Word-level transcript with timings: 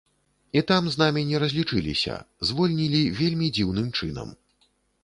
І 0.61 0.61
там 0.71 0.87
з 0.95 0.99
намі 1.01 1.21
не 1.31 1.41
разлічыліся, 1.43 2.17
звольнілі 2.51 3.05
вельмі 3.21 3.55
дзіўным 3.61 3.95
чынам. 3.99 4.39